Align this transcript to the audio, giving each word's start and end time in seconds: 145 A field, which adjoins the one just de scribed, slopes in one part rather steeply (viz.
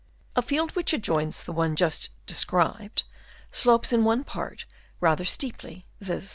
145 0.33 0.43
A 0.43 0.47
field, 0.47 0.71
which 0.75 0.93
adjoins 0.93 1.43
the 1.43 1.51
one 1.51 1.75
just 1.75 2.09
de 2.25 2.33
scribed, 2.33 3.03
slopes 3.51 3.93
in 3.93 4.03
one 4.03 4.23
part 4.23 4.65
rather 4.99 5.23
steeply 5.25 5.85
(viz. 5.99 6.29